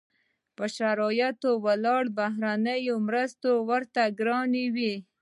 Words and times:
پر 0.55 0.67
شرایطو 0.77 1.49
ولاړې 1.65 2.11
بهرنۍ 2.17 2.81
مرستې 3.07 3.51
ورته 3.69 4.01
ګرانې 4.19 4.65
وې. 4.75 4.93